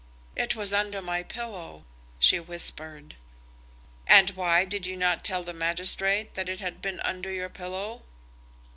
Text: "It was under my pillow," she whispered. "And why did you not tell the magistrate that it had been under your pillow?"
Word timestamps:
"It 0.35 0.55
was 0.55 0.73
under 0.73 0.99
my 0.99 1.21
pillow," 1.21 1.85
she 2.17 2.39
whispered. 2.39 3.15
"And 4.07 4.31
why 4.31 4.65
did 4.65 4.87
you 4.87 4.97
not 4.97 5.23
tell 5.23 5.43
the 5.43 5.53
magistrate 5.53 6.33
that 6.33 6.49
it 6.49 6.59
had 6.59 6.81
been 6.81 6.99
under 7.01 7.31
your 7.31 7.49
pillow?" 7.49 8.01